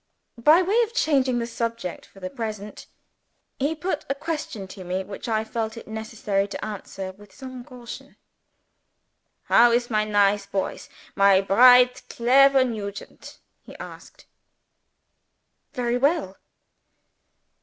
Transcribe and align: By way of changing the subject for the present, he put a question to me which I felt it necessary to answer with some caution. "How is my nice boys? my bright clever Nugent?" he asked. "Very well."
By 0.39 0.63
way 0.63 0.81
of 0.81 0.95
changing 0.95 1.37
the 1.37 1.45
subject 1.45 2.07
for 2.07 2.19
the 2.19 2.31
present, 2.31 2.87
he 3.59 3.75
put 3.75 4.03
a 4.09 4.15
question 4.15 4.67
to 4.69 4.83
me 4.83 5.03
which 5.03 5.29
I 5.29 5.43
felt 5.43 5.77
it 5.77 5.87
necessary 5.87 6.47
to 6.47 6.65
answer 6.65 7.11
with 7.11 7.31
some 7.31 7.63
caution. 7.63 8.15
"How 9.43 9.71
is 9.71 9.91
my 9.91 10.03
nice 10.03 10.47
boys? 10.47 10.89
my 11.15 11.39
bright 11.39 12.01
clever 12.09 12.63
Nugent?" 12.63 13.37
he 13.61 13.75
asked. 13.77 14.25
"Very 15.71 15.99
well." 15.99 16.37